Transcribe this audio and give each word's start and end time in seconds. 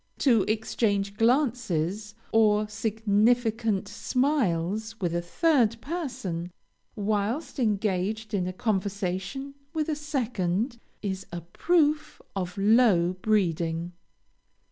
To 0.17 0.41
exchange 0.47 1.15
glances 1.15 2.15
or 2.31 2.67
significant 2.67 3.87
smiles 3.87 4.99
with 4.99 5.13
a 5.13 5.21
third 5.21 5.79
person, 5.79 6.51
whilst 6.95 7.59
engaged 7.59 8.33
in 8.33 8.47
a 8.47 8.51
conversation 8.51 9.53
with 9.75 9.87
a 9.89 9.95
second, 9.95 10.79
is 11.03 11.27
a 11.31 11.41
proof 11.41 12.19
of 12.35 12.57
low 12.57 13.13
breeding. 13.13 13.93